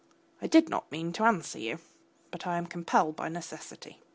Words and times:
I 0.41 0.47
did 0.47 0.67
not 0.67 0.91
mean 0.91 1.13
to 1.13 1.25
answer 1.25 1.59
you. 1.59 1.77
But 2.31 2.47
I 2.47 2.57
am 2.57 2.65
compelled 2.65 3.15
by 3.15 3.29
necessity. 3.29 3.99